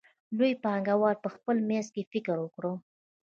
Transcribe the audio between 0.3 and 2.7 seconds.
لویو پانګوالو په خپل منځ کې فکر وکړ